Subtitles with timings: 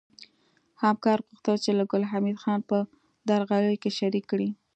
[0.83, 2.77] همکار غوښتل چې ګل حمید خان په
[3.29, 4.49] درغلیو کې شریک کړي